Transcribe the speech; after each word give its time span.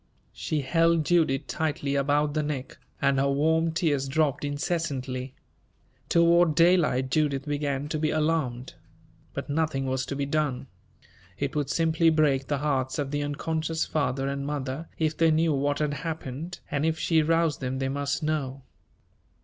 She 0.33 0.61
held 0.61 1.05
Judith 1.05 1.45
tightly 1.45 1.93
about 1.93 2.33
the 2.33 2.41
neck, 2.41 2.79
and 3.03 3.19
her 3.19 3.29
warm 3.29 3.71
tears 3.71 4.07
dropped 4.07 4.43
incessantly. 4.43 5.35
Toward 6.09 6.55
daylight 6.55 7.11
Judith 7.11 7.45
began 7.45 7.87
to 7.89 7.99
be 7.99 8.09
alarmed. 8.09 8.73
But 9.35 9.47
nothing 9.47 9.85
was 9.85 10.07
to 10.07 10.15
be 10.15 10.25
done. 10.25 10.65
It 11.37 11.55
would 11.55 11.69
simply 11.69 12.09
break 12.09 12.47
the 12.47 12.57
hearts 12.57 12.97
of 12.97 13.11
the 13.11 13.21
unconscious 13.21 13.85
father 13.85 14.27
and 14.27 14.43
mother 14.43 14.89
if 14.97 15.15
they 15.15 15.29
knew 15.29 15.53
what 15.53 15.77
had 15.77 15.93
happened, 15.93 16.61
and 16.71 16.83
if 16.83 16.97
she 16.97 17.21
roused 17.21 17.59
them 17.59 17.77
they 17.77 17.87
must 17.89 18.23
know. 18.23 18.63